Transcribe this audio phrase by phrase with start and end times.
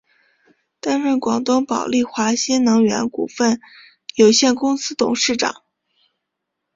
[0.79, 3.61] 担任广东宝丽华新能源股份
[4.15, 5.61] 有限公司董事长。